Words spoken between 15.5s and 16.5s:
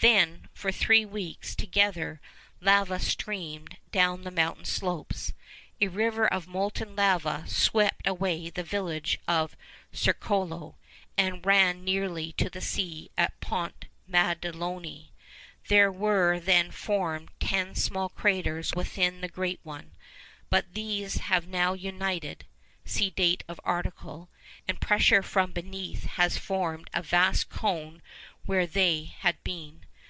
There were